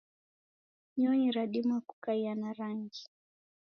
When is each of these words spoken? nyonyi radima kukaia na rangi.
nyonyi 0.99 1.29
radima 1.31 1.77
kukaia 1.87 2.33
na 2.35 2.49
rangi. 2.57 3.03